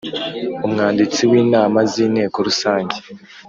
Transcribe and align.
Umwanditsi 0.65 1.21
w 1.31 1.33
inama 1.43 1.79
z 1.91 1.93
Inteko 2.05 2.37
Rusange 2.47 2.97